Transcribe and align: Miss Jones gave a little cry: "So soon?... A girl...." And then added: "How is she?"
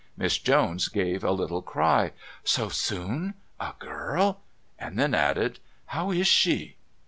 Miss 0.17 0.39
Jones 0.39 0.87
gave 0.87 1.23
a 1.23 1.29
little 1.31 1.61
cry: 1.61 2.13
"So 2.43 2.69
soon?... 2.69 3.35
A 3.59 3.73
girl...." 3.77 4.41
And 4.79 4.97
then 4.97 5.13
added: 5.13 5.59
"How 5.85 6.09
is 6.09 6.25
she?" 6.25 6.77